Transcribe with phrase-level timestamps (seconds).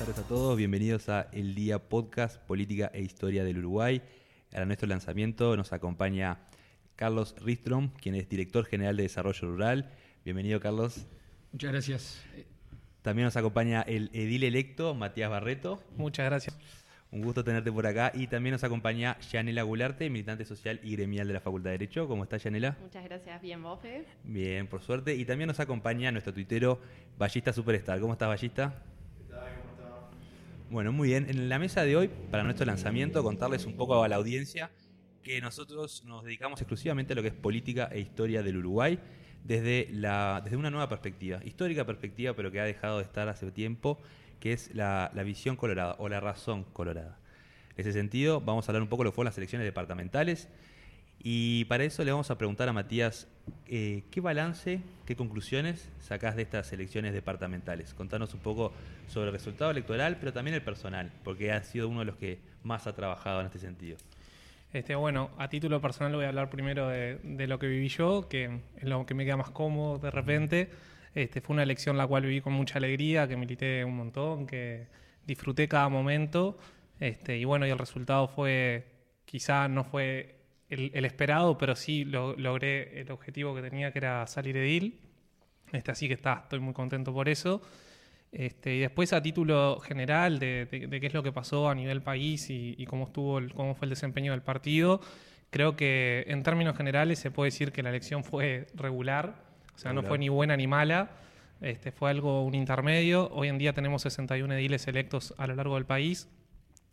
[0.00, 4.00] tardes a todos, bienvenidos a El Día Podcast Política e Historia del Uruguay.
[4.54, 6.38] A nuestro lanzamiento nos acompaña
[6.96, 9.90] Carlos Ristrom, quien es director general de Desarrollo Rural.
[10.24, 11.06] Bienvenido, Carlos.
[11.52, 12.24] Muchas gracias.
[13.02, 15.82] También nos acompaña el edil electo, Matías Barreto.
[15.98, 16.58] Muchas gracias.
[17.10, 18.10] Un gusto tenerte por acá.
[18.14, 22.08] Y también nos acompaña Yanela Gularte, militante social y gremial de la Facultad de Derecho.
[22.08, 22.74] ¿Cómo estás, Yanela?
[22.80, 23.42] Muchas gracias.
[23.42, 23.80] Bien, ¿vos,
[24.24, 25.14] Bien, por suerte.
[25.14, 26.80] Y también nos acompaña nuestro tuitero,
[27.18, 28.00] Ballista Superstar.
[28.00, 28.82] ¿Cómo estás, Ballista?
[29.18, 29.40] ¿Qué tal?
[29.40, 29.80] ¿Cómo estás?
[30.70, 31.26] Bueno, muy bien.
[31.28, 34.70] En la mesa de hoy, para nuestro lanzamiento, contarles un poco a la audiencia
[35.20, 38.96] que nosotros nos dedicamos exclusivamente a lo que es política e historia del Uruguay
[39.42, 43.50] desde, la, desde una nueva perspectiva, histórica perspectiva, pero que ha dejado de estar hace
[43.50, 43.98] tiempo,
[44.38, 47.18] que es la, visión colorada o la razón colorada.
[47.76, 50.48] En ese sentido, vamos a hablar un poco de lo que fueron las elecciones departamentales
[51.22, 53.28] y para eso le vamos a preguntar a Matías,
[53.66, 57.92] eh, ¿qué balance, qué conclusiones sacás de estas elecciones departamentales?
[57.92, 58.72] Contanos un poco
[59.06, 62.38] sobre el resultado electoral, pero también el personal, porque ha sido uno de los que
[62.62, 63.98] más ha trabajado en este sentido.
[64.72, 68.60] Este, bueno, a título personal voy a hablar primero de, lo que viví yo, que
[68.76, 70.70] es lo que me queda más cómodo de repente.
[71.14, 74.86] Este, fue una elección la cual viví con mucha alegría, que milité un montón, que
[75.26, 76.56] disfruté cada momento.
[76.98, 78.86] Este, y bueno, y el resultado fue,
[79.26, 80.39] quizá no fue
[80.70, 85.00] el, esperado, pero sí logré el objetivo que tenía, que era salir edil.
[85.72, 87.60] Este, así que está, estoy muy contento por eso.
[88.32, 92.46] Este, y después a título general de, qué es lo que pasó a nivel país
[92.48, 95.00] y, cómo, estuvo cómo fue el desempeño del partido,
[95.50, 99.34] creo que en términos generales se puede decir que la elección fue regular,
[99.74, 101.10] o sea, no fue ni buena ni mala,
[101.60, 103.28] este, fue algo, un intermedio.
[103.32, 106.28] Hoy en día tenemos 61 ediles electos a lo largo del país,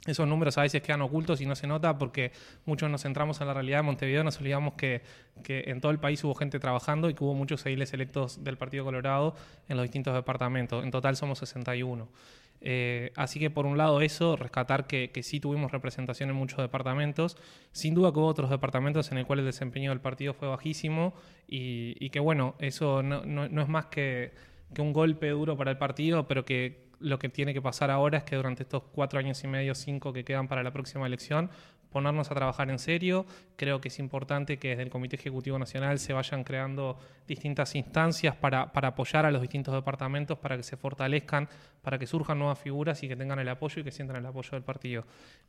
[0.05, 2.31] esos números a veces quedan ocultos y no se nota porque
[2.65, 5.01] muchos nos centramos en la realidad de Montevideo, nos olvidamos que,
[5.47, 8.85] en todo el país hubo gente trabajando y que hubo muchos ediles electos del Partido
[8.85, 9.35] Colorado
[9.67, 10.83] en los distintos departamentos.
[10.83, 12.07] En total somos 61.
[12.59, 17.37] Eh, así que por un lado eso, rescatar que, sí tuvimos representación en muchos departamentos.
[17.71, 21.13] Sin duda que hubo otros departamentos en el cual el desempeño del partido fue bajísimo
[21.47, 24.31] y, que bueno, eso no, es más que,
[24.73, 28.19] que un golpe duro para el partido, pero que lo que tiene que pasar ahora
[28.19, 31.49] es que durante estos cuatro años y medio, cinco que quedan para la próxima elección,
[31.97, 33.25] ponernos a trabajar en serio.
[33.55, 38.35] Creo que es importante que desde el Comité Ejecutivo Nacional se vayan creando distintas instancias
[38.35, 41.49] para, para, apoyar a los distintos departamentos, para que se fortalezcan,
[41.81, 44.51] para que surjan nuevas figuras y que tengan el apoyo y que sientan el apoyo
[44.51, 45.05] del partido.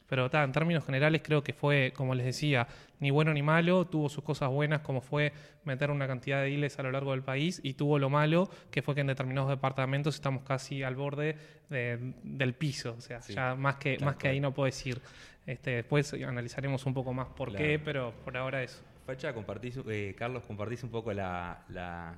[0.08, 2.66] Pero en términos generales creo que fue, como les decía,
[2.98, 5.34] ni bueno ni malo, tuvo sus cosas buenas como fue
[5.64, 8.80] meter una cantidad de islas a lo largo del país y tuvo lo malo que
[8.80, 11.36] fue que en determinados departamentos estamos casi al borde
[11.68, 15.02] del piso, o sea, ya más que, más que ahí no puedo decir.
[15.48, 18.82] Este, después analizaremos un poco más por qué, pero por ahora eso.
[19.06, 21.64] Facha, compartís, eh, Carlos, compartís un poco la,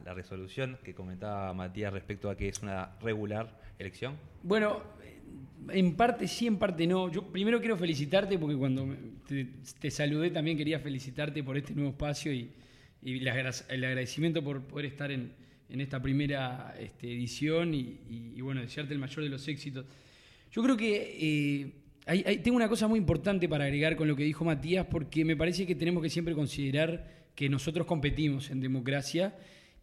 [0.04, 4.16] resolución que comentaba Matías respecto a que es una regular elección.
[4.42, 4.82] Bueno,
[5.68, 7.08] en parte sí, en parte no.
[7.08, 8.96] Yo primero quiero felicitarte porque cuando
[9.28, 12.50] te, saludé también quería felicitarte por este nuevo espacio y,
[13.00, 15.34] el agradecimiento por poder estar en,
[15.68, 19.86] esta primera este, edición y, bueno, desearte el mayor de los éxitos.
[20.50, 21.79] Yo creo que eh,
[22.42, 25.66] tengo una cosa muy importante para agregar con lo que dijo Matías, porque me parece
[25.66, 29.34] que tenemos que siempre considerar que nosotros competimos en democracia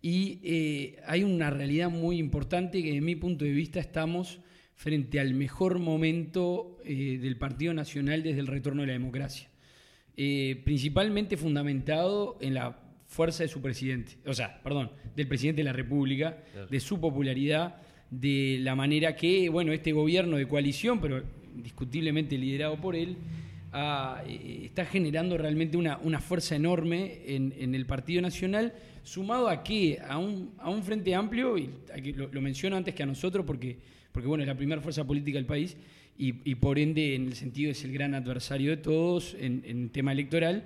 [0.02, 4.40] y eh, hay una realidad muy importante que, desde mi punto de vista, estamos
[4.76, 9.50] frente al mejor momento eh, del Partido Nacional desde el retorno de la democracia.
[10.16, 15.66] Eh, principalmente fundamentado en la fuerza de su presidente, o sea, perdón, del presidente de
[15.66, 17.78] la República, de su popularidad,
[18.12, 21.24] de la manera que, bueno, este gobierno de coalición, pero
[21.58, 23.18] indiscutiblemente liderado por él,
[23.74, 28.74] eh, está generando realmente una, fuerza enorme en, el Partido Nacional,
[29.04, 30.00] sumado a qué?
[30.08, 31.70] A un, a un frente amplio, y
[32.16, 33.78] lo, lo, menciono antes que a nosotros porque,
[34.12, 35.78] porque bueno, es la primera fuerza política del país
[36.20, 40.12] y, por ende en el sentido es el gran adversario de todos en, en tema
[40.12, 40.64] electoral.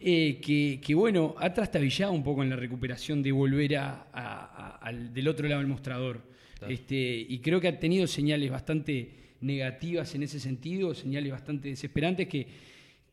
[0.00, 5.28] Eh, que, bueno, ha trastabillado un poco en la recuperación de volver a, al, del
[5.28, 6.20] otro lado del mostrador.
[6.68, 12.28] Este, y creo que ha tenido señales bastante negativas en ese sentido, señales bastante desesperantes
[12.28, 12.46] que,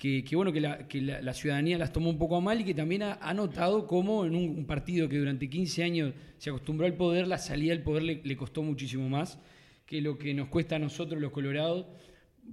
[0.01, 3.33] que, bueno, que, la, ciudadanía las tomó un poco a mal y que también ha,
[3.35, 7.71] notado cómo en un, partido que durante 15 años se acostumbró al poder, la salida
[7.71, 9.37] del poder le, costó muchísimo más
[9.85, 11.85] que lo que nos cuesta a nosotros los colorados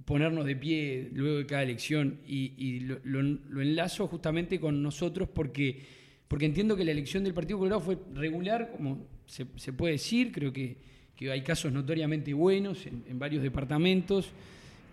[0.05, 2.19] ponernos de pie luego de cada elección.
[2.27, 5.81] Y, lo, enlazo justamente con nosotros porque,
[6.27, 10.31] porque entiendo que la elección del Partido Colorado fue regular, como se, se puede decir,
[10.31, 10.77] creo que
[11.19, 14.29] que hay casos notoriamente buenos en, varios departamentos.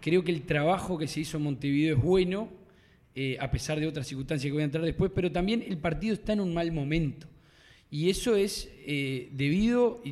[0.00, 2.48] Creo que el trabajo que se hizo en Montevideo es bueno,
[3.14, 6.14] eh, a pesar de otras circunstancias que voy a entrar después, pero también el partido
[6.14, 7.28] está en un mal momento.
[7.92, 10.02] Y eso es eh, debido,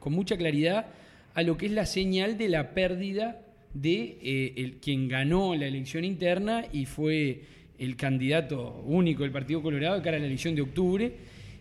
[0.00, 0.88] con mucha claridad,
[1.34, 3.40] a lo que es la señal de la pérdida
[3.72, 7.42] de eh, el, quien ganó la elección interna y fue
[7.78, 11.12] el candidato único del Partido Colorado de cara a la elección de octubre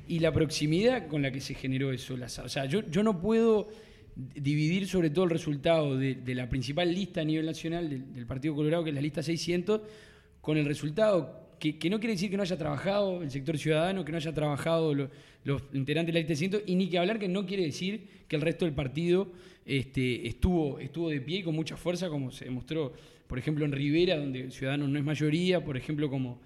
[0.10, 2.16] y la proximidad con la que se generó eso.
[2.16, 3.68] O sea, yo, yo no puedo
[4.16, 8.84] dividir sobre todo el resultado de, la principal lista a nivel nacional del, Partido Colorado,
[8.84, 9.82] que es la lista 600,
[10.42, 14.12] con el resultado, que, no quiere decir que no haya trabajado el sector ciudadano, que
[14.12, 14.96] no haya trabajado
[15.44, 18.36] los integrantes de la lista 600, y ni que hablar que no quiere decir que
[18.36, 19.32] el resto del partido
[19.64, 22.94] este, estuvo, estuvo de pie y con mucha fuerza, como se demostró,
[23.28, 26.40] por ejemplo, en Rivera, donde Ciudadanos no es mayoría, por ejemplo, como,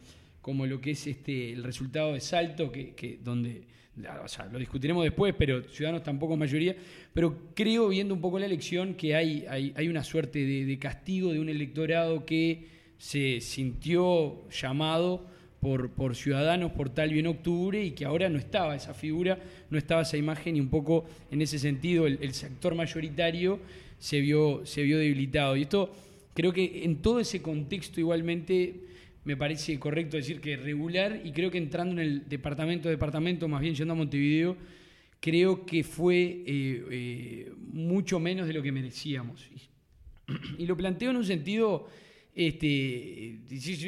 [0.44, 3.63] como lo que es este, el resultado de Salto, que, donde
[3.95, 6.75] o lo discutiremos después, pero Ciudadanos tampoco mayoría,
[7.13, 11.40] pero creo, viendo un poco la elección, que hay, hay, una suerte de, castigo de
[11.40, 12.68] un electorado que
[12.98, 15.25] se sintió llamado
[15.62, 19.78] por, por Ciudadanos por tal bien octubre y que ahora no estaba esa figura, no
[19.78, 23.60] estaba esa imagen y un poco en ese sentido el, sector mayoritario
[23.98, 25.56] se vio, se vio debilitado.
[25.56, 25.90] Y esto
[26.34, 28.92] creo que en todo ese contexto igualmente
[29.25, 33.61] me parece correcto decir que regular y creo que entrando en el departamento departamento, más
[33.61, 34.57] bien yendo a Montevideo,
[35.19, 39.47] creo que fue eh, eh, mucho menos de lo que merecíamos.
[40.57, 41.87] Y, lo planteo en un sentido,
[42.35, 43.39] este,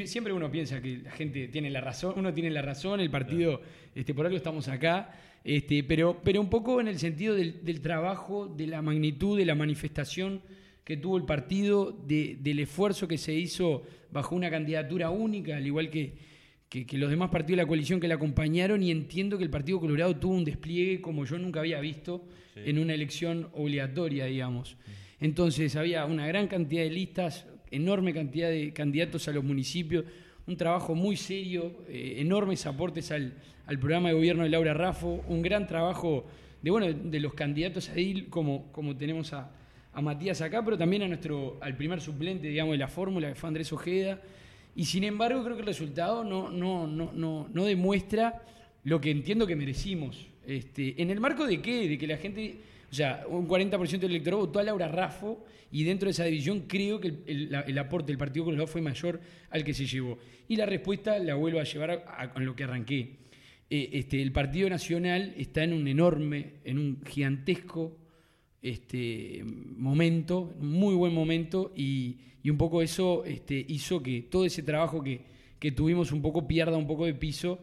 [0.05, 3.61] siempre uno piensa que la gente tiene la razón, uno tiene la razón, el partido,
[3.93, 7.81] este, por algo estamos acá, este, pero, pero un poco en el sentido del, del
[7.81, 10.41] trabajo, de la magnitud, de la manifestación
[10.85, 15.89] que tuvo el partido, del esfuerzo que se hizo bajo una candidatura única, al igual
[15.89, 16.13] que,
[16.69, 19.79] que, los demás partidos de la coalición que la acompañaron, y entiendo que el Partido
[19.79, 22.23] Colorado tuvo un despliegue como yo nunca había visto
[22.55, 24.77] en una elección obligatoria, digamos.
[25.19, 30.05] Entonces había una gran cantidad de listas, enorme cantidad de candidatos a los municipios,
[30.45, 33.33] un trabajo muy serio, eh, enormes aportes al,
[33.65, 36.27] al, programa de gobierno de Laura Raffo, un gran trabajo
[36.61, 39.49] de, bueno, de los candidatos a DIL, como, como tenemos a,
[39.95, 43.36] a Matías acá, pero también a nuestro, al primer suplente, digamos, de la fórmula, que
[43.36, 44.21] fue Andrés Ojeda.
[44.75, 48.44] Y sin embargo, creo que el resultado no, no, no, no, no demuestra
[48.83, 50.27] lo que entiendo que merecimos.
[50.45, 51.88] Este, ¿En el marco de qué?
[51.88, 52.57] De que la gente,
[52.92, 56.65] o sea, un 40% del electorado votó a Laura Raffo y dentro de esa división
[56.68, 60.19] creo que el, aporte del Partido Colorado fue mayor al que se llevó.
[60.50, 63.15] Y la respuesta la vuelvo a llevar a, lo que arranqué.
[63.69, 67.97] Eh, este, el Partido Nacional está en un enorme, en un gigantesco
[68.62, 72.18] este, momento, muy buen momento, y,
[72.48, 75.34] un poco eso este, hizo que todo ese trabajo que,
[75.75, 77.60] tuvimos un poco pierda un poco de piso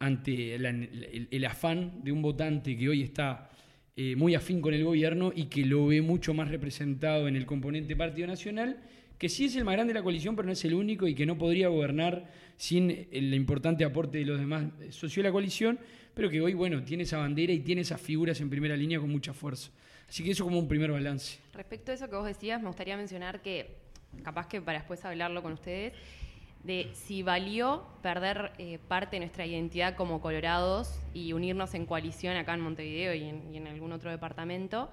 [0.00, 3.48] ante el, afán de un votante que hoy está
[3.94, 7.46] eh, muy afín con el gobierno y que lo ve mucho más representado en el
[7.46, 8.82] componente Partido Nacional,
[9.18, 11.14] que sí es el más grande de la coalición, pero no es el único y
[11.14, 15.78] que no podría gobernar sin el importante aporte de los demás socios de la coalición,
[16.12, 19.10] pero que hoy, bueno, tiene esa bandera y tiene esas figuras en primera línea con
[19.10, 19.70] mucha fuerza.
[20.08, 21.38] Así que eso como un primer balance.
[21.52, 23.76] Respecto a eso que vos decías, me gustaría mencionar que,
[24.22, 25.92] capaz que para después hablarlo con ustedes,
[26.62, 32.36] de si valió perder eh, parte de nuestra identidad como colorados y unirnos en coalición
[32.36, 34.90] acá en Montevideo y en algún otro departamento,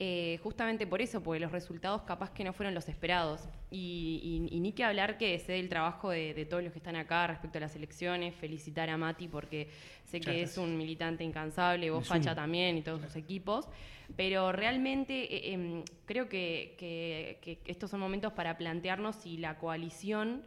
[0.00, 3.48] eh, justamente por eso, porque los resultados capaz que no fueron los esperados.
[3.68, 7.58] Y, ni que hablar que sé del trabajo de, todos los que están acá respecto
[7.58, 9.68] a las elecciones, felicitar a Mati porque
[10.04, 13.68] sé que es un militante incansable, vos Facha también y todos sus equipos,
[14.16, 20.44] pero realmente eh, em, creo que, estos son momentos para plantearnos si la coalición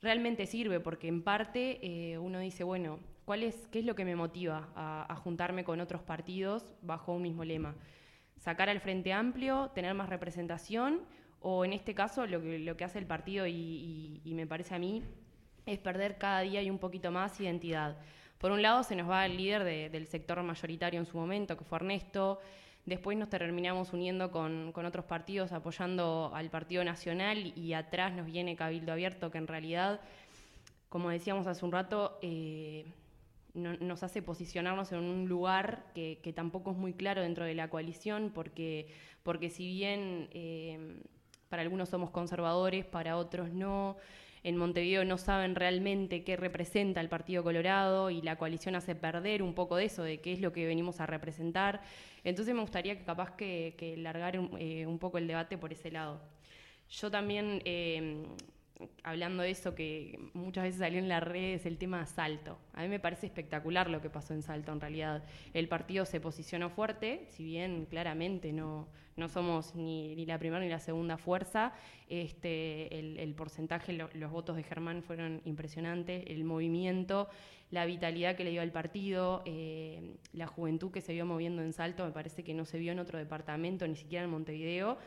[0.00, 4.06] realmente sirve, porque en parte eh, uno dice, bueno, ¿cuál es, ¿qué es lo que
[4.06, 7.74] me motiva a juntarme con otros partidos bajo un mismo lema?
[8.40, 11.02] Sacar al Frente Amplio, tener más representación,
[11.40, 14.78] o en este caso lo que, lo que hace el partido y, me parece a
[14.78, 15.02] mí
[15.66, 17.96] es perder cada día y un poquito más identidad.
[18.38, 21.64] Por un lado se nos va el líder del sector mayoritario en su momento, que
[21.64, 22.40] fue Ernesto,
[22.86, 28.56] después nos terminamos uniendo con, otros partidos apoyando al Partido Nacional y atrás nos viene
[28.56, 30.00] Cabildo Abierto, que en realidad,
[30.88, 32.86] como decíamos hace un rato, eh,
[33.54, 38.30] nos hace posicionarnos en un lugar que, tampoco es muy claro dentro de la coalición,
[38.34, 38.88] porque,
[39.22, 41.00] porque si bien eh,
[41.48, 43.96] para algunos somos conservadores, para otros no,
[44.42, 49.42] en Montevideo no saben realmente qué representa el Partido Colorado y la coalición hace perder
[49.42, 51.82] un poco de eso, de qué es lo que venimos a representar.
[52.24, 55.90] Entonces me gustaría que capaz que, largar un, eh, un poco el debate por ese
[55.90, 56.20] lado.
[56.88, 57.62] Yo también...
[57.64, 58.24] Eh,
[59.02, 62.58] hablando de eso que muchas veces salió en las redes, el tema de Salto.
[62.74, 65.24] A mí me parece espectacular lo que pasó en Salto en realidad.
[65.54, 70.62] El partido se posicionó fuerte, si bien claramente no, no somos ni, ni la primera
[70.62, 71.72] ni la segunda fuerza,
[72.08, 77.28] este, el, porcentaje, lo- los votos de Germán fueron impresionantes, el movimiento,
[77.70, 81.72] la vitalidad que le dio al partido, eh, la juventud que se vio moviendo en
[81.72, 84.98] Salto, me parece que no se vio en otro departamento, ni siquiera en Montevideo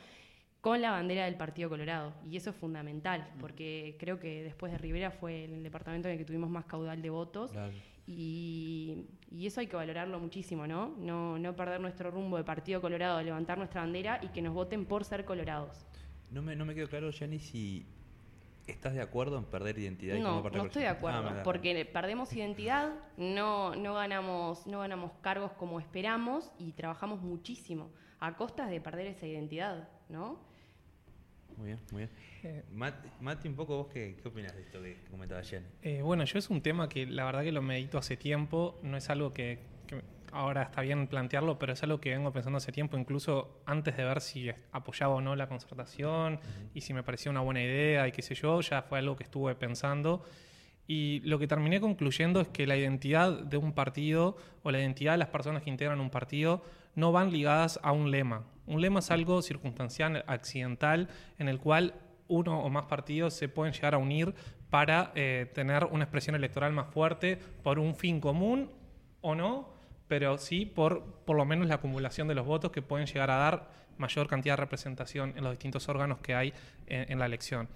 [0.64, 2.14] con la bandera del Partido Colorado.
[2.26, 6.18] Y eso es fundamental, porque creo que después de Rivera fue el departamento en el
[6.18, 7.52] que tuvimos más caudal de votos.
[8.08, 10.96] Y, y eso hay que valorarlo muchísimo, ¿no?
[11.00, 11.38] ¿no?
[11.38, 15.04] No perder nuestro rumbo de Partido Colorado, levantar nuestra bandera y que nos voten por
[15.04, 15.86] ser colorados.
[16.32, 17.86] No me, no me quedó claro, Jenny, si
[18.66, 20.16] estás de acuerdo en perder identidad.
[20.16, 24.80] y No, parte no estoy de acuerdo, Ah, porque perdemos identidad, no, no, ganamos, no
[24.80, 27.90] ganamos cargos como esperamos y trabajamos muchísimo
[28.22, 30.53] a costas de perder esa identidad, ¿no?
[31.58, 32.10] Muy bien, muy bien.
[32.44, 35.66] Eh, Mati, Mati, un poco vos, ¿qué, qué opinas de esto que comentaba Jenny?
[35.82, 38.98] Eh, bueno, yo es un tema que la verdad que lo medito hace tiempo, no
[38.98, 42.72] es algo que, que ahora está bien plantearlo, pero es algo que vengo pensando hace
[42.72, 46.40] tiempo, incluso antes de ver si apoyaba o no la concertación
[46.74, 49.24] y si me parecía una buena idea y qué sé yo, ya fue algo que
[49.24, 50.26] estuve pensando.
[50.88, 55.14] Y lo que terminé concluyendo es que la identidad de un partido o la identidad
[55.14, 56.62] de las personas que integran un partido
[56.96, 58.44] no van ligadas a un lema.
[58.66, 61.08] Un lema es algo circunstancial, accidental,
[61.40, 61.94] en el cual
[62.28, 64.34] uno o más partidos se pueden llegar a unir
[64.70, 68.70] para eh, tener una expresión electoral más fuerte por un fin común
[69.22, 69.70] o no,
[70.08, 73.36] pero sí por por lo menos la acumulación de los votos que pueden llegar a
[73.38, 76.54] dar mayor cantidad de representación en los distintos órganos que hay
[76.88, 77.68] en- en la elección.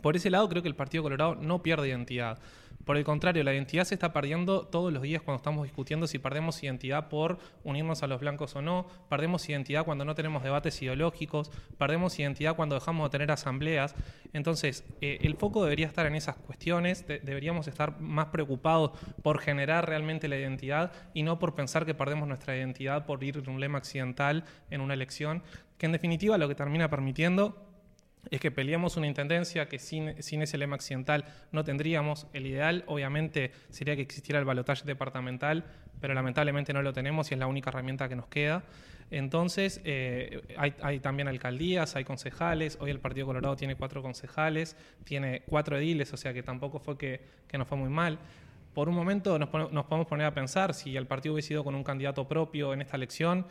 [0.00, 2.38] Por ese lado, creo que el Partido Colorado no pierde identidad.
[2.84, 6.20] Por el contrario, la identidad se está perdiendo todos los días cuando estamos discutiendo si
[6.20, 10.80] perdemos identidad por unirnos a los blancos o no, perdemos identidad cuando no tenemos debates
[10.82, 13.96] ideológicos, perdemos identidad cuando dejamos de tener asambleas.
[14.32, 19.40] Entonces, eh, el foco debería estar en esas cuestiones, de- deberíamos estar más preocupados por
[19.40, 23.48] generar realmente la identidad y no por pensar que perdemos nuestra identidad por ir en
[23.50, 25.42] un lema accidental en una elección,
[25.76, 27.65] que en definitiva lo que termina permitiendo
[28.30, 32.26] es que peleamos una intendencia que sin, sin ese lema accidental no tendríamos.
[32.32, 35.64] El ideal, obviamente, sería que existiera el balotaje departamental,
[36.00, 38.64] pero lamentablemente no lo tenemos y es la única herramienta que nos queda.
[39.10, 42.76] Entonces, eh, hay, también alcaldías, hay concejales.
[42.80, 46.98] Hoy el Partido Colorado tiene cuatro concejales, tiene cuatro ediles, o sea que tampoco fue
[46.98, 48.18] que, que nos fue muy mal.
[48.74, 51.74] Por un momento nos, nos podemos poner a pensar si el partido hubiese ido con
[51.74, 53.46] un candidato propio en esta elección,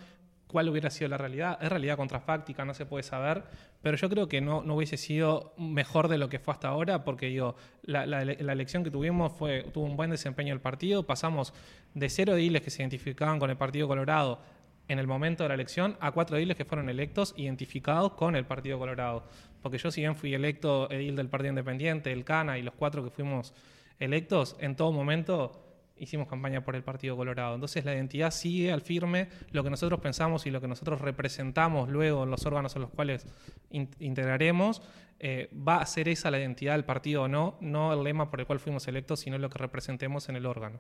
[0.56, 1.58] cuál hubiera sido la realidad.
[1.62, 3.44] Es realidad contrafáctica, no se puede saber,
[3.82, 7.04] pero yo creo que no, no hubiese sido mejor de lo que fue hasta ahora,
[7.04, 11.04] porque digo, la, la- la elección que tuvimos fue, tuvo un buen desempeño el partido,
[11.04, 11.54] pasamos
[11.94, 14.40] de cero ediles que se identificaban con el Partido Colorado
[14.88, 18.46] en el momento de la elección a cuatro ediles que fueron electos identificados con el
[18.46, 19.24] Partido Colorado.
[19.62, 23.04] Porque yo si bien fui electo edil del Partido Independiente, el CANA y los cuatro
[23.04, 23.54] que fuimos
[24.00, 25.65] electos, en todo momento
[25.98, 27.56] hicimos campaña por el Partido Colorado.
[27.56, 31.90] Entonces la identidad sigue al firme, lo que nosotros pensamos y lo que nosotros representamos
[31.90, 33.26] luego en los órganos en los cuales
[33.72, 34.82] in- integraremos,
[35.20, 38.42] eh, va a ser esa la identidad del partido o no, no el lema por
[38.42, 40.80] el cual fuimos electos, sino lo que representemos en el órgano.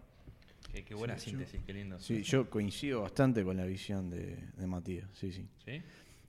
[0.73, 1.99] Qué, qué buena Sí, yo- síntesis, qué lindo.
[2.01, 5.45] Sí, yo coincido bastante con la visión de, de Matías, sí, sí.
[5.63, 5.81] ¿Sí?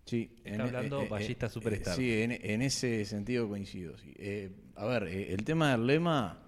[0.05, 1.97] Sí, Está hablando ballista superstar.
[1.97, 3.99] sí, en, en ese sentido coincido.
[3.99, 4.12] sí.
[4.16, 6.38] Eh, a ver, eh, el tema del lema,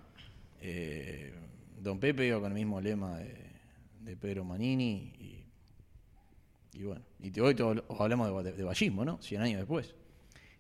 [0.61, 1.33] eh,
[1.81, 3.35] Don Pepe iba con el mismo lema de,
[4.01, 5.45] de Pedro Manini y,
[6.79, 9.21] y bueno, y te- hoy todo- hablamos de, de vallismo, ¿no?
[9.23, 9.95] 100 años después.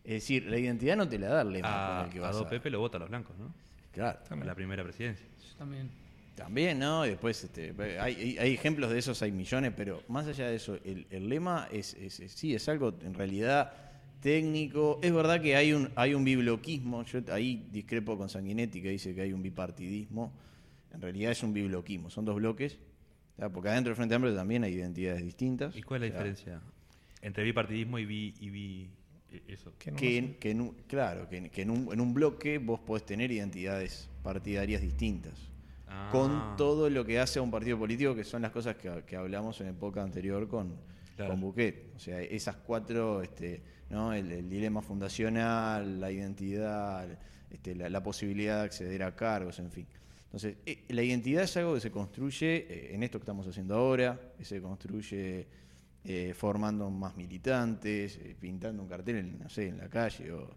[0.04, 2.22] Es decir, la identidad no te la da el lema A, con el que a
[2.22, 3.52] vas Do a- Pepe lo vota a los blancos, ¿no?
[3.92, 4.18] Claro.
[4.30, 5.26] A la primera presidencia.
[5.50, 5.90] Yo también.
[6.34, 7.04] También, ¿no?
[7.04, 10.56] Y después, este, hay, hay- hay ejemplos de esos, hay millones, pero más allá de
[10.56, 13.72] eso, el, el lema es, es- es- sí, es algo en realidad
[14.20, 14.98] técnico.
[15.02, 19.14] Es verdad que hay un, hay un bibloquismo, yo ahí discrepo con Sanguinetti que dice
[19.14, 20.32] que hay un bipartidismo.
[20.92, 22.78] En realidad es un bibloquismo, son dos bloques,
[23.52, 25.76] porque adentro del Frente Amplio también hay identidades distintas.
[25.76, 26.60] ¿Y cuál es la diferencia
[27.22, 28.90] entre bipartidismo y bi, y bi
[29.32, 29.72] eh, eso?
[29.78, 32.14] Que no Que, en, que en un- claro, que, en, que en un, en un
[32.14, 35.38] bloque vos podés tener identidades partidarias distintas.
[35.90, 36.10] Ah.
[36.12, 39.16] con todo lo que hace a un partido político, que son las cosas que, que
[39.16, 40.76] hablamos en época anterior con,
[41.16, 41.30] Claro.
[41.32, 41.92] con Buquet.
[41.96, 44.12] O sea, esas cuatro, este, ¿no?
[44.12, 47.08] el, el dilema fundacional, la identidad,
[47.50, 49.86] este, la, la posibilidad de acceder a cargos, en fin.
[50.28, 53.74] Entonces, eh, la identidad es algo que se construye eh, en esto que estamos haciendo
[53.76, 55.46] ahora, que se construye
[56.04, 60.50] eh, formando más militantes, eh, pintando un cartel, en, no sé, en la calle o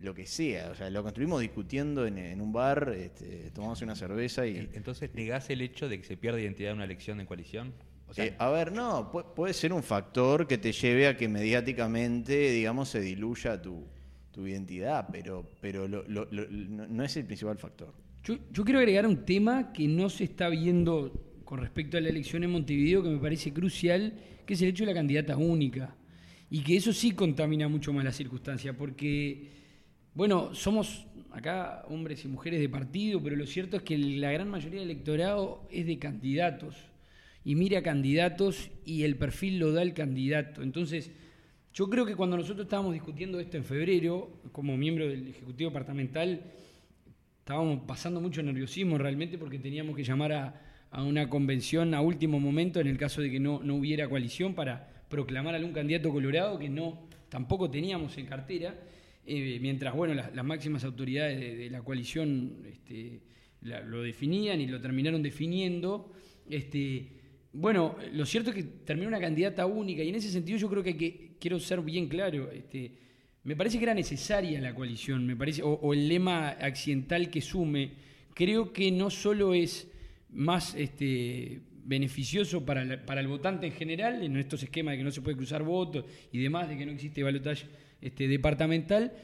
[0.00, 0.70] lo que sea.
[0.70, 4.56] O sea, lo construimos discutiendo en, en un bar, este, tomamos una cerveza y...
[4.58, 7.74] En- Entonces, ¿negás el hecho de que se pierda identidad en una elección en coalición?
[8.08, 11.16] O sea, Eh, a ver, no, pu- puede ser un factor que te lleve a
[11.18, 13.84] que mediáticamente, digamos, se diluya tu,
[14.46, 17.92] identidad, pero, pero lo- lo- lo- no es el principal factor.
[18.28, 22.44] Yo, quiero agregar un tema que no se está viendo con respecto a la elección
[22.44, 24.12] en Montevideo, que me parece crucial,
[24.44, 25.96] que es el hecho de la candidata única.
[26.50, 29.48] Y que eso sí contamina mucho más la circunstancia, porque,
[30.12, 34.50] bueno, somos acá hombres y mujeres de partido, pero lo cierto es que la gran
[34.50, 36.76] mayoría del electorado es de candidatos.
[37.44, 40.62] Y mira candidatos y el perfil lo da el candidato.
[40.62, 41.10] Entonces,
[41.72, 46.42] yo creo que cuando nosotros estábamos discutiendo esto en febrero, como miembro del Ejecutivo Departamental,
[47.48, 52.38] estábamos pasando mucho nerviosismo realmente porque teníamos que llamar a, a una convención a último
[52.38, 56.58] momento en el caso de que no, no hubiera coalición para proclamar algún candidato colorado
[56.58, 58.74] que no tampoco teníamos en cartera,
[59.24, 63.22] eh, mientras bueno las, las máximas autoridades de, la coalición este,
[63.62, 66.12] lo definían y lo terminaron definiendo.
[66.50, 67.12] Este,
[67.54, 70.82] bueno, lo cierto es que terminó una candidata única y en ese sentido yo creo
[70.82, 72.50] que, hay que quiero ser bien claro.
[72.50, 73.07] Este,
[73.48, 77.92] me parece que era necesaria la coalición, me parece, o, el lema accidental que sume,
[78.34, 79.88] creo que no solo es
[80.34, 85.10] más este, beneficioso para, para el votante en general, en estos esquemas de que no
[85.10, 87.64] se puede cruzar votos y demás, de que no existe balotaje
[88.02, 89.14] este, departamental,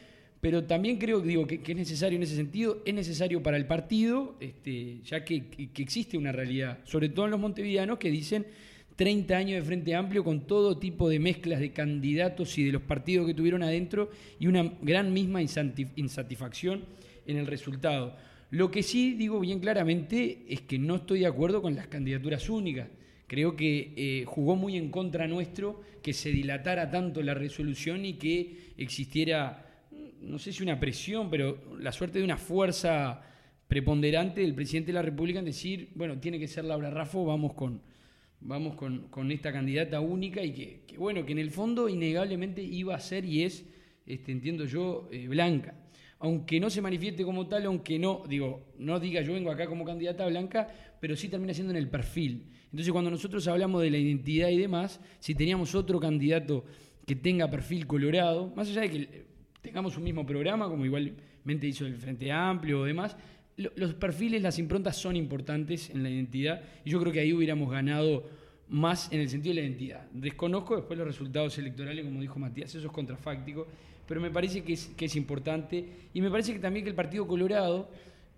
[0.40, 4.38] pero también creo digo, que, es necesario en ese sentido, es necesario para el partido,
[4.40, 5.44] este, ya que
[5.76, 8.46] existe una realidad, sobre todo en los montevideanos, que dicen
[8.96, 12.82] 30 años de Frente Amplio con todo tipo de mezclas de candidatos y de los
[12.82, 16.84] partidos que tuvieron adentro y una gran misma insatisf- insatisfacción
[17.26, 18.16] en el resultado.
[18.50, 22.48] Lo que sí digo bien claramente es que no estoy de acuerdo con las candidaturas
[22.48, 22.88] únicas.
[23.26, 28.12] Creo que eh, jugó muy en contra nuestro que se dilatara tanto la resolución y
[28.14, 29.66] que existiera,
[30.20, 33.22] no sé si una presión, pero la suerte de una fuerza
[33.66, 37.54] preponderante del presidente de la República en decir, bueno, tiene que ser Laura Raffo, vamos
[37.54, 37.80] con,
[38.44, 42.62] vamos con, con esta candidata única y que, que, bueno, que en el fondo innegablemente
[42.62, 43.66] iba a ser y es,
[44.06, 45.74] este, entiendo yo, eh, blanca.
[46.18, 49.84] Aunque no se manifieste como tal, aunque no, digo, no diga yo vengo acá como
[49.84, 50.68] candidata blanca,
[51.00, 52.46] pero sí termina siendo en el perfil.
[52.66, 56.64] Entonces cuando nosotros hablamos de la identidad y demás, si teníamos otro candidato
[57.06, 59.26] que tenga perfil colorado, más allá de que eh,
[59.60, 63.16] tengamos un mismo programa, como igualmente hizo el Frente Amplio o demás,
[63.56, 67.70] los perfiles, las improntas son importantes en la identidad y yo creo que ahí hubiéramos
[67.70, 68.28] ganado
[68.68, 70.10] más en el sentido de la identidad.
[70.12, 73.66] Desconozco después los resultados electorales, como dijo Matías, eso es contrafáctico,
[74.06, 77.90] pero me parece que es, importante y me parece que también que el Partido Colorado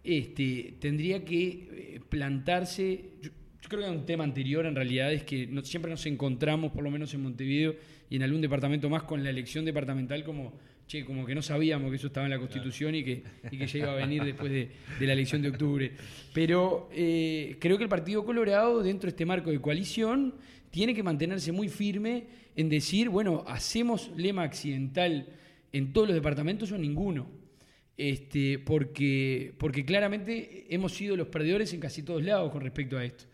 [0.05, 3.31] este, tendría que eh, plantarse, yo,
[3.69, 6.91] creo que un tema anterior en realidad, es que no- siempre nos encontramos, por lo
[6.91, 7.75] menos en Montevideo
[8.09, 10.53] y en algún departamento más, con la elección departamental como,
[10.87, 13.67] che, como que no sabíamos que eso estaba en la Constitución y, que, y que
[13.67, 15.93] ya iba a venir después de, de la elección de octubre.
[16.33, 20.35] Pero eh, creo que el Partido Colorado, dentro de este marco de coalición,
[20.71, 25.27] tiene que mantenerse muy firme en decir, bueno, hacemos lema accidental
[25.73, 27.29] en todos los departamentos o ninguno.
[27.97, 33.05] Este, porque, porque claramente hemos sido los perdedores en casi todos lados con respecto a
[33.05, 33.25] esto.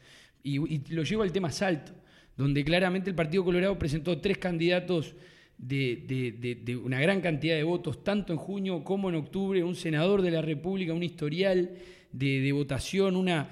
[0.42, 1.92] Y, y lo llevo al tema salto,
[2.36, 5.14] donde claramente el Partido Colorado presentó tres candidatos
[5.62, 9.62] de, de- de- de una gran cantidad de votos, tanto en junio como en octubre,
[9.64, 11.70] un senador de la República, un historial
[12.12, 13.48] de, de votación, una,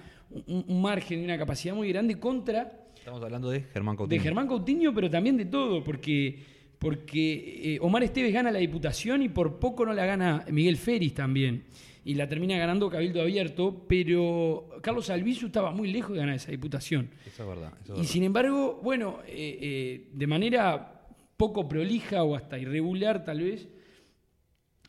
[0.47, 4.23] un, un margen y una capacidad muy grande contra Estamos hablando de Germán de Coutinho.
[4.23, 6.39] Germán Coutinho, pero también de todo, porque,
[6.79, 11.15] porque eh, Omar Esteves gana la diputación y por poco no la gana Miguel Feris
[11.15, 11.65] también.
[12.05, 16.51] Y la termina ganando Cabildo Abierto, pero Carlos Albizu estaba muy lejos de ganar esa
[16.51, 17.09] diputación.
[17.27, 17.73] Eso es verdad.
[17.83, 18.05] eso es Y verdad.
[18.13, 21.00] sin embargo, bueno, eh, eh, de manera
[21.41, 23.67] poco prolija o hasta irregular tal vez,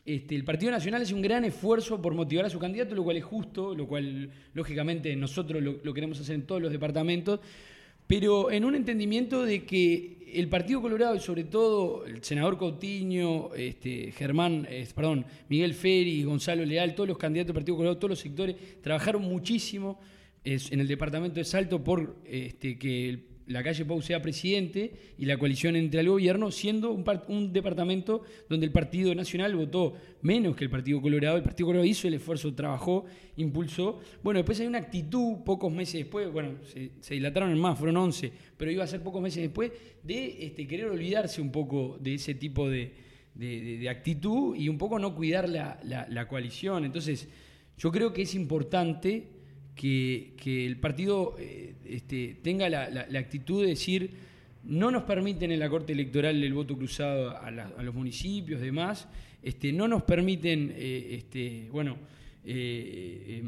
[0.04, 3.16] este, el Partido Nacional hace un gran esfuerzo por motivar a su candidato, lo cual
[3.16, 7.40] es justo, lo cual lógicamente nosotros lo, queremos hacer en todos los departamentos,
[8.06, 13.54] pero en un entendimiento de que el Partido Colorado y sobre todo el senador Coutinho,
[13.54, 18.18] este, Germán, perdón, Miguel Ferri, Gonzalo Leal, todos los candidatos del Partido Colorado, todos los
[18.18, 20.00] sectores, trabajaron muchísimo
[20.44, 25.24] en el departamento de Salto por este, que el- la calle Pau sea presidente y
[25.26, 29.94] la coalición entre al gobierno, siendo un, par- un departamento donde el Partido Nacional votó
[30.22, 31.36] menos que el Partido Colorado.
[31.36, 33.04] El Partido Colorado hizo el esfuerzo, trabajó,
[33.36, 34.00] impulsó.
[34.22, 38.32] Bueno, después hay una actitud pocos meses después, bueno, se, dilataron en más, fueron 11,
[38.56, 42.34] pero iba a ser pocos meses después, de este, querer olvidarse un poco de ese
[42.34, 42.92] tipo de,
[43.90, 46.84] actitud y un poco no cuidar la coalición.
[46.84, 47.28] Entonces,
[47.78, 49.41] yo creo que es importante
[49.74, 54.10] que, el partido eh, este, tenga la, actitud de decir,
[54.64, 59.08] no nos permiten en la Corte Electoral el voto cruzado a, los municipios, demás,
[59.42, 61.96] este, no nos permiten, eh, este, bueno,
[62.44, 63.42] eh,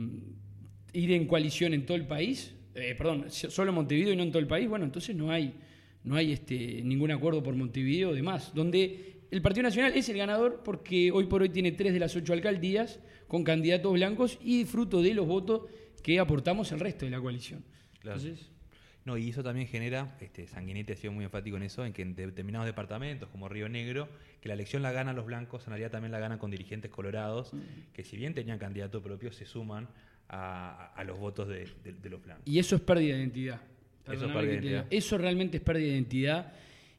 [0.92, 2.54] ir en coalición en todo el país,
[2.98, 5.54] perdón, so- solo en Montevideo y no en todo el país, bueno, entonces no hay,
[6.02, 6.38] no hay
[6.82, 11.42] ningún acuerdo por Montevideo, demás, donde el Partido Nacional es el ganador porque hoy por
[11.42, 15.62] hoy tiene tres de las ocho alcaldías con candidatos blancos y fruto de los votos
[16.04, 17.64] que aportamos el resto de la coalición.
[17.98, 18.20] Claro.
[18.20, 18.50] Entonces,
[19.06, 22.00] No, y eso también genera, este, Sanguinetti ha sido muy enfático en eso, en que
[22.00, 24.08] en determinados departamentos, como Río Negro,
[24.40, 27.50] que la elección la ganan los blancos, en realidad también la ganan con dirigentes colorados,
[27.92, 29.88] que si bien tenían candidato propio, se suman
[30.30, 32.44] a, a los votos de, de- de los blancos.
[32.46, 33.60] Y eso es pérdida de identidad.
[34.06, 34.86] Eso es pérdida de identidad.
[34.90, 36.52] Eso realmente es pérdida de identidad.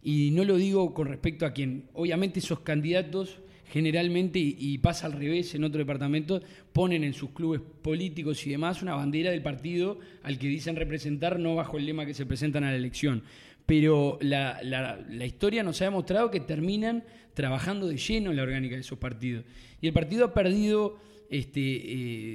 [0.03, 5.07] Y no lo digo con respecto a quien, obviamente esos candidatos generalmente, y, y pasa
[5.07, 6.41] al revés en otro departamento,
[6.73, 11.39] ponen en sus clubes políticos y demás una bandera del partido al que dicen representar,
[11.39, 13.23] no bajo el lema que se presentan a la elección.
[13.65, 18.43] Pero la, la- la historia nos ha demostrado que terminan trabajando de lleno en la
[18.43, 19.43] orgánica de esos partidos.
[19.81, 20.99] Y el partido ha perdido
[21.29, 21.59] este,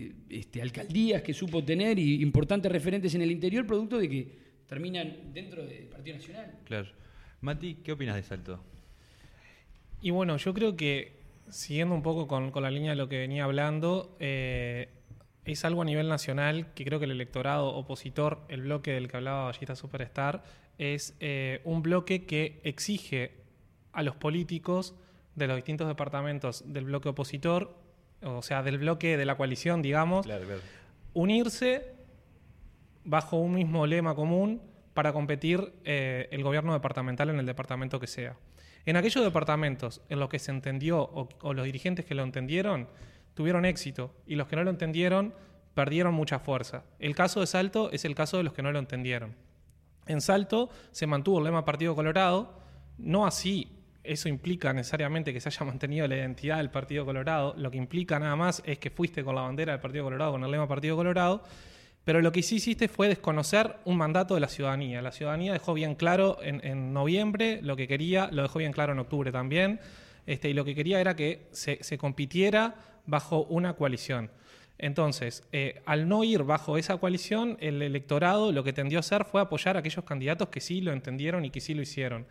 [0.07, 4.29] eh, este, alcaldías que supo tener y importantes referentes en el interior, producto de que
[4.67, 6.59] terminan dentro del Partido Nacional.
[6.65, 6.89] Claro.
[7.41, 8.63] Mati, ¿qué opinas de Salto?
[10.03, 11.20] Y bueno, yo creo que
[11.51, 14.89] siguiendo un poco con, con la línea de lo que venía hablando, eh,
[15.45, 19.17] es algo a nivel nacional que creo que el electorado opositor, el bloque del que
[19.17, 20.43] hablaba Ballista Superstar,
[20.79, 23.33] es eh, un bloque que exige
[23.93, 24.95] a los políticos
[25.35, 27.77] de los distintos departamentos del bloque opositor,
[28.23, 30.61] o sea, del bloque de la coalición, digamos, Claro, claro.
[31.15, 31.95] unirse
[33.05, 34.63] bajo un mismo lema común
[34.95, 38.37] para competir eh, el gobierno departamental en el departamento que sea.
[38.87, 42.89] En aquellos departamentos en los que se entendió o, los dirigentes que lo entendieron
[43.35, 45.35] tuvieron éxito y los que no lo entendieron
[45.75, 46.85] perdieron mucha fuerza.
[46.99, 49.35] El caso de Salto es el caso de los que no lo entendieron.
[50.07, 52.59] En Salto se mantuvo el lema Partido Colorado,
[52.99, 57.71] no así eso implica necesariamente que se haya mantenido la identidad del Partido Colorado, lo
[57.71, 60.51] que implica nada más es que fuiste con la bandera del Partido Colorado, con el
[60.51, 61.45] lema Partido Colorado,
[62.11, 65.01] pero lo que sí hiciste fue desconocer un mandato de la ciudadanía.
[65.01, 68.99] La ciudadanía dejó bien claro en, noviembre lo que quería, lo dejó bien claro en
[68.99, 69.79] octubre también,
[70.27, 72.75] este, y lo que quería era que se, se compitiera
[73.07, 74.29] bajo una coalición.
[74.77, 79.25] Entonces, eh, al no ir bajo esa coalición, el electorado lo que tendió a hacer
[79.25, 82.27] fue apoyar a aquellos candidatos que sí lo entendieron y que sí lo hicieron.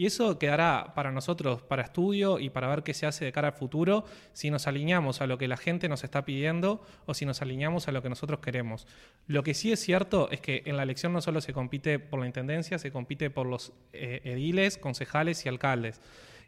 [0.00, 3.48] Y eso quedará para nosotros para estudio y para ver qué se hace de cara
[3.48, 7.26] al futuro si nos alineamos a lo que la gente nos está pidiendo o si
[7.26, 8.86] nos alineamos a lo que nosotros queremos.
[9.26, 12.18] Lo que sí es cierto es que en la elección no solo se compite por
[12.18, 16.00] la intendencia, se compite por los eh, ediles, concejales y alcaldes.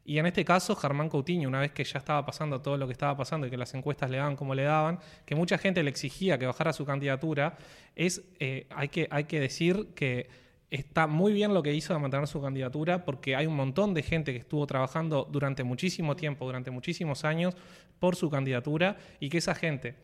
[0.06, 2.92] Y en este caso, Germán Coutinho, una vez que ya estaba pasando todo lo que
[2.92, 5.90] estaba pasando y que las encuestas le daban como le daban, que mucha gente le
[5.90, 7.58] exigía que bajara su candidatura,
[7.96, 10.40] es, eh, hay, que, hay que decir que
[10.72, 14.02] está muy bien lo que hizo de mantener su candidatura porque hay un montón de
[14.02, 17.54] gente que estuvo trabajando durante muchísimo tiempo, durante muchísimos años,
[17.98, 19.96] por su candidatura y que esa gente,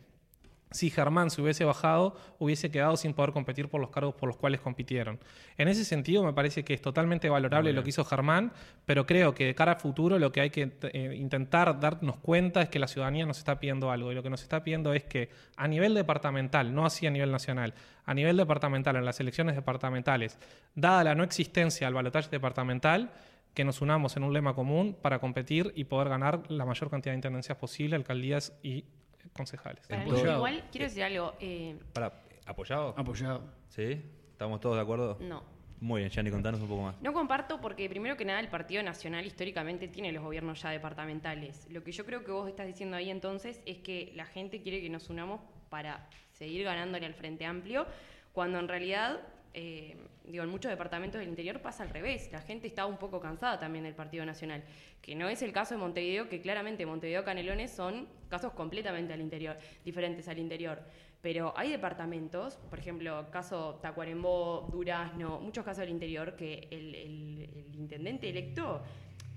[0.71, 4.37] si Germán se hubiese bajado, hubiese quedado sin poder competir por los cargos por los
[4.37, 5.19] cuales compitieron.
[5.57, 8.51] En ese sentido, me parece que es totalmente valorable lo que hizo Germán,
[8.85, 12.61] pero creo que de cara al futuro lo que hay que eh, intentar darnos cuenta
[12.61, 14.11] es que la ciudadanía nos está pidiendo algo.
[14.11, 17.31] Y lo que nos está pidiendo es que a nivel departamental, no así a nivel
[17.31, 17.73] nacional,
[18.05, 20.37] a nivel departamental, en las elecciones departamentales,
[20.75, 23.11] dada la no existencia del balotaje departamental,
[23.55, 27.13] que nos unamos en un lema común para competir y poder ganar la mayor cantidad
[27.13, 28.85] de intendencias posible, alcaldías y
[29.33, 29.87] concejales.
[29.87, 30.37] Para mí, Apoyado.
[30.37, 31.33] igual, quiero decir algo.
[31.39, 32.13] eh, Para,
[32.45, 32.93] ¿Apoyado?
[32.97, 33.43] Apoyado.
[33.67, 34.01] ¿Sí?
[34.31, 35.17] ¿Estamos todos de acuerdo?
[35.21, 35.59] no.
[35.81, 37.01] Muy bien, Gianni, contanos un poco más.
[37.01, 41.67] No comparto porque primero que nada el Partido Nacional históricamente tiene los gobiernos ya departamentales.
[41.71, 44.81] Lo que yo creo que vos estás diciendo ahí entonces es que la gente quiere
[44.81, 47.85] que nos unamos para seguir ganándole al Frente Amplio,
[48.33, 49.21] cuando en realidad,
[49.53, 52.29] eh, digo, en muchos departamentos del interior pasa al revés.
[52.31, 54.63] La gente está un poco cansada también del Partido Nacional,
[55.01, 59.21] que no es el caso de Montevideo, que claramente Montevideo Canelones son casos completamente al
[59.21, 60.81] interior, diferentes al interior.
[61.21, 67.49] Pero hay departamentos, por ejemplo, caso Tacuarembó, Durazno, muchos casos del interior, que el, el-
[67.67, 68.81] el intendente electo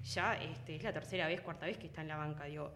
[0.04, 2.44] ya este, es la tercera vez, cuarta vez que está en la banca.
[2.44, 2.72] Digo,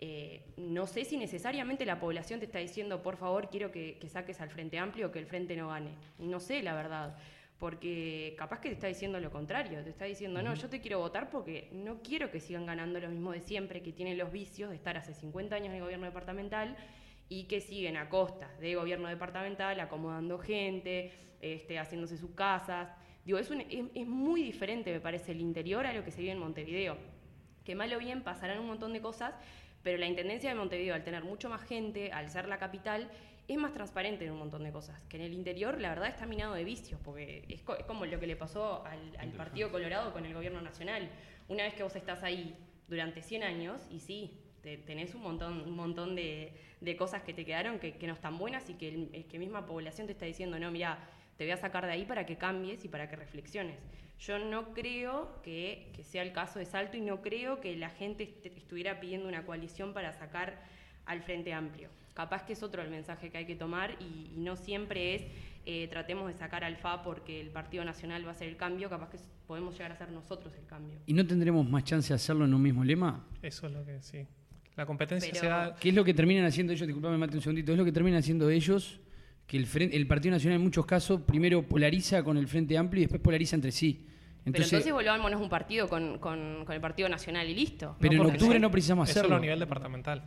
[0.00, 4.08] eh, no sé si necesariamente la población te está diciendo, por favor, quiero que, que
[4.08, 5.90] saques al Frente Amplio, que el Frente no gane.
[6.18, 7.16] No sé, la verdad.
[7.58, 10.98] Porque capaz que te está diciendo lo contrario, te está diciendo, no, yo te quiero
[10.98, 14.68] votar porque no quiero que sigan ganando lo mismo de siempre, que tienen los vicios
[14.68, 16.76] de estar hace 50 años en el gobierno departamental
[17.30, 22.90] y que siguen a costa de gobierno departamental, acomodando gente, este, haciéndose sus casas.
[23.24, 26.20] Digo, es, un- es, es muy diferente, me parece, el interior a lo que se
[26.20, 26.98] vive en Montevideo.
[27.64, 29.34] Que mal o bien pasarán un montón de cosas,
[29.86, 33.08] pero la Intendencia de Montevideo, al tener mucho más gente, al ser la capital,
[33.46, 35.00] es más transparente en un montón de cosas.
[35.08, 38.04] Que en el interior, la verdad, está minado de vicios, porque es, co- es como
[38.04, 41.08] lo que le pasó al, al Partido Colorado con el gobierno nacional.
[41.46, 42.56] Una vez que vos estás ahí
[42.88, 47.32] durante 100 años, y sí, te- tenés un montón, un montón de, de cosas que
[47.32, 50.26] te quedaron que, que no están buenas y que, el- que misma población te está
[50.26, 50.98] diciendo, no, mira,
[51.36, 53.76] te voy a sacar de ahí para que cambies y para que reflexiones.
[54.18, 57.90] Yo no creo que, que sea el caso de Salto y no creo que la
[57.90, 60.62] gente est- estuviera pidiendo una coalición para sacar
[61.04, 61.90] al Frente Amplio.
[62.14, 65.22] Capaz que es otro el mensaje que hay que tomar y, y no siempre es
[65.66, 68.88] eh, tratemos de sacar al FA porque el Partido Nacional va a hacer el cambio,
[68.88, 70.96] capaz que podemos llegar a ser nosotros el cambio.
[71.06, 73.26] ¿Y no tendremos más chance de hacerlo en un mismo lema?
[73.42, 74.24] Eso es lo que sí.
[74.76, 75.76] La competencia Pero- se da.
[75.78, 76.86] ¿Qué es lo que terminan haciendo ellos?
[76.86, 77.72] Disculpame, mate un segundito.
[77.72, 79.00] Es lo que terminan haciendo ellos
[79.46, 83.00] que el, frente- el Partido Nacional en muchos casos primero polariza con el Frente Amplio
[83.02, 84.06] y después polariza entre sí.
[84.44, 87.96] Pero entonces volvámonos un partido con, con- con el Partido Nacional y listo.
[88.00, 89.36] Pero en octubre eso- no precisamos Eso hacerlo.
[89.36, 90.22] es a nivel departamental.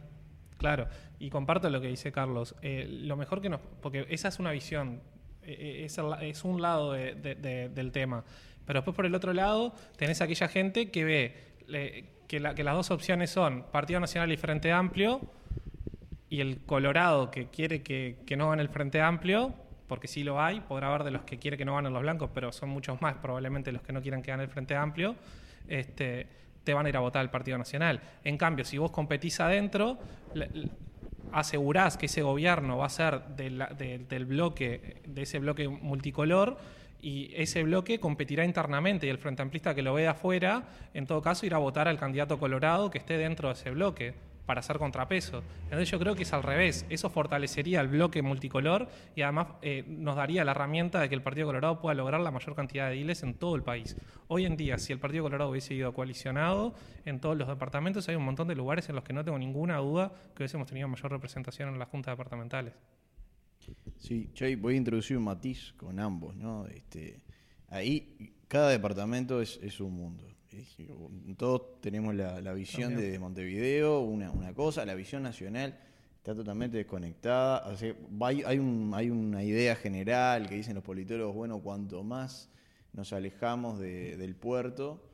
[0.57, 0.87] Claro.
[1.19, 2.53] Y comparto lo que dice Carlos.
[2.61, 3.61] Eh, lo mejor que nos.
[3.81, 5.01] Porque esa es una visión.
[5.41, 8.23] eh, eh, es, el- es un lado de- de- de- del tema.
[8.65, 11.35] Pero después por el otro lado tenés aquella gente que ve
[11.67, 15.21] le- que, la- que las dos opciones son Partido Nacional y Frente Amplio.
[16.29, 19.53] Y el Colorado que quiere que, no gane el Frente Amplio,
[19.87, 22.29] porque sí lo hay, podrá haber de los que quiere que no ganen los blancos,
[22.33, 25.15] pero son muchos más probablemente los que no quieran que gane el Frente Amplio,
[25.67, 26.27] este,
[26.63, 27.99] te van a ir a votar el Partido Nacional.
[28.23, 29.97] En cambio, si vos competís adentro,
[31.31, 36.57] asegurás que ese gobierno va a ser del bloque, de ese bloque multicolor,
[37.01, 41.07] y ese bloque competirá internamente y el Frente Amplista que lo ve de afuera, en
[41.07, 44.61] todo caso, irá a votar al candidato colorado que esté dentro de ese bloque para
[44.61, 45.43] hacer contrapeso.
[45.65, 49.83] Entonces yo creo que es al revés, eso fortalecería el bloque multicolor y además eh,
[49.87, 52.95] nos daría la herramienta de que el Partido Colorado pueda lograr la mayor cantidad de
[52.95, 53.95] ediles en todo el país.
[54.27, 56.73] Hoy en día, si el Partido Colorado hubiese ido coalicionado
[57.05, 59.77] en todos los departamentos, hay un montón de lugares en los que no tengo ninguna
[59.77, 62.73] duda que hubiésemos tenido mayor representación en las juntas departamentales.
[63.99, 66.65] Sí, ahí voy a introducir un matiz con ambos, ¿no?
[66.65, 67.21] Este,
[67.67, 70.38] ahí cada departamento es un mundo.
[71.37, 73.11] Todos tenemos la, la visión También.
[73.11, 75.77] de Montevideo, una, una cosa, la visión nacional
[76.17, 77.67] está totalmente desconectada.
[77.71, 82.03] O sea, hay, hay, un- hay una idea general que dicen los politólogos, bueno, cuanto
[82.03, 82.49] más
[82.93, 85.05] nos alejamos de- del puerto,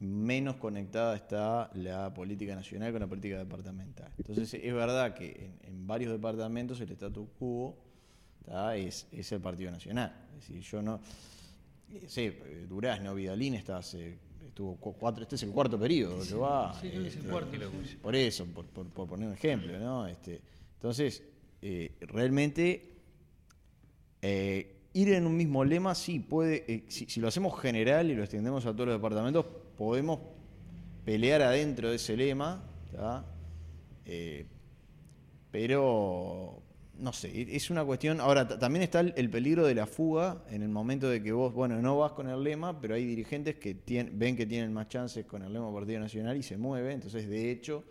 [0.00, 4.10] menos conectada está la política nacional con la política departamental.
[4.18, 7.76] Entonces es verdad que en, en varios departamentos el status quo
[8.74, 10.26] es, es el Partido Nacional.
[10.38, 11.00] Es decir, yo no...
[11.92, 14.18] eh, Sí, eh, Durazno, Vidalín está hace,
[14.50, 16.74] estuvo cu- cuatro, este es el cuarto periodo que va.
[16.74, 17.50] sí, que es el este, cuarto.
[18.02, 20.06] Por eso, por, por- por poner un ejemplo, ¿no?
[20.06, 20.40] Este,
[20.74, 21.22] entonces,
[21.62, 22.92] eh, realmente
[24.22, 28.14] eh, ir en un mismo lema sí puede, eh, si, si lo hacemos general y
[28.14, 29.46] lo extendemos a todos los departamentos,
[29.78, 30.18] podemos
[31.04, 32.62] pelear adentro de ese lema,
[35.50, 36.62] pero
[37.00, 38.20] no sé, es una cuestión.
[38.20, 41.32] Ahora, ta- también está el, el peligro de la fuga en el momento de que
[41.32, 43.76] vos, bueno, no vas con el lema, pero hay dirigentes que
[44.12, 46.92] ven que tienen más chances con el lema Partido Nacional y se mueven.
[46.92, 47.84] Entonces, de hecho,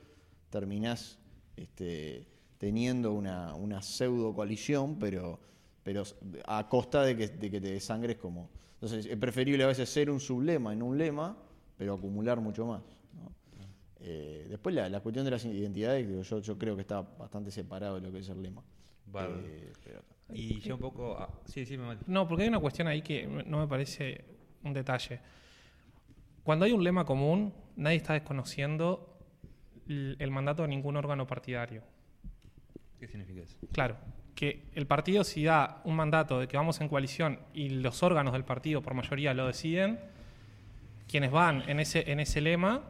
[0.50, 1.20] terminás
[1.58, 2.26] este,
[2.58, 5.40] teniendo una, una pseudo coalición, pero,
[5.84, 6.04] pero
[6.46, 8.50] a costa de que, de que te desangres como.
[8.76, 11.38] Entonces, es preferible a veces ser un sublema en un lema,
[11.78, 12.82] pero acumular mucho más.
[14.02, 17.96] Eh, después la, la cuestión de las identidades, yo, yo creo que está bastante separado
[17.96, 18.64] de lo que es el lema.
[19.12, 19.42] Bárbaro.
[19.46, 20.02] Eh, pero-
[20.34, 21.18] Y ya un poco.
[21.20, 22.00] ah, sí, sí, me mal.
[22.08, 24.24] No, porque hay una cuestión ahí que no me parece
[24.64, 25.20] un detalle.
[26.44, 29.18] Cuando hay un lema común, nadie está desconociendo
[29.88, 31.82] el el mandato de ningún órgano partidario.
[33.00, 33.58] ¿Qué significa eso?
[33.72, 33.96] Claro,
[34.36, 38.34] que el partido si da un mandato de que vamos en coalición y los órganos
[38.34, 40.00] del partido por mayoría lo deciden,
[41.08, 42.84] quienes van en ese, en ese lema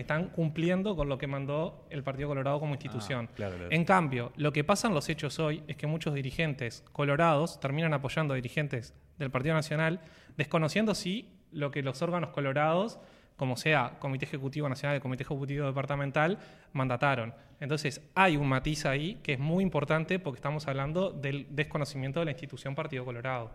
[0.00, 3.28] están cumpliendo con lo que mandó el Partido Colorado como institución.
[3.30, 3.72] Ah, claro, claro.
[3.72, 7.92] En cambio, lo que pasa en los hechos hoy es que muchos dirigentes colorados terminan
[7.92, 10.00] apoyando a dirigentes del Partido Nacional,
[10.36, 13.00] desconociendo sí lo que los órganos colorados,
[13.36, 16.38] como sea Comité Ejecutivo Nacional y Comité Ejecutivo Departamental,
[16.72, 17.34] mandataron.
[17.60, 22.26] Entonces, hay un matiz ahí que es muy importante porque estamos hablando del desconocimiento de
[22.26, 23.50] la institución Partido Colorado.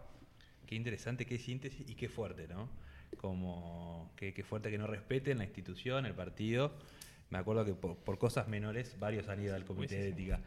[0.65, 2.69] Qué interesante, qué síntesis y qué fuerte, ¿no?
[3.15, 6.73] Como qué, qué fuerte que no respeten la institución, el partido.
[7.29, 10.41] Me acuerdo que por, por cosas menores varios han ido al comité sí, de ética.